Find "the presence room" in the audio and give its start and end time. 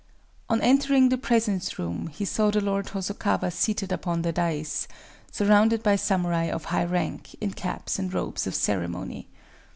1.09-2.07